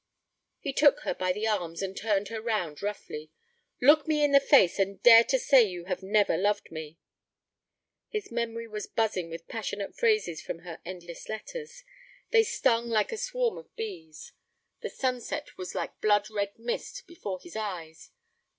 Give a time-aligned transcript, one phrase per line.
[0.57, 3.29] He took her by the arms and turned her round roughly.
[3.79, 6.97] 'Look me in the face and dare to say you have never loved me.'
[8.09, 11.83] His memory was buzzing with passionate phrases from her endless letters.
[12.31, 14.31] They stung like a swarm of bees.
[14.79, 18.09] The sunset was like blood red mist before his eyes.